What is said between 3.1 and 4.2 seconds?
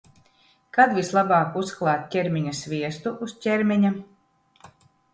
uz ķermeņa?